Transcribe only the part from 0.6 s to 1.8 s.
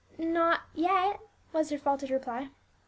yet," was her